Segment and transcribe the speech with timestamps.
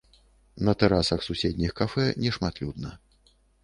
[0.69, 3.01] На тэрасах суседніх кафэ нешматлюдна.